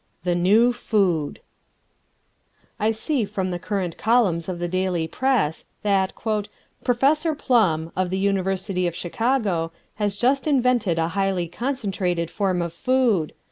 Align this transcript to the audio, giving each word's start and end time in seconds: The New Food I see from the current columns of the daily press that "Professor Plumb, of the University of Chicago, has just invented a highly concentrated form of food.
The 0.23 0.33
New 0.33 0.73
Food 0.73 1.41
I 2.79 2.89
see 2.89 3.23
from 3.23 3.51
the 3.51 3.59
current 3.59 3.99
columns 3.99 4.49
of 4.49 4.57
the 4.57 4.67
daily 4.67 5.07
press 5.07 5.65
that 5.83 6.11
"Professor 6.83 7.35
Plumb, 7.35 7.91
of 7.95 8.09
the 8.09 8.17
University 8.17 8.87
of 8.87 8.95
Chicago, 8.95 9.71
has 9.97 10.15
just 10.15 10.47
invented 10.47 10.97
a 10.97 11.09
highly 11.09 11.47
concentrated 11.47 12.31
form 12.31 12.63
of 12.63 12.73
food. 12.73 13.33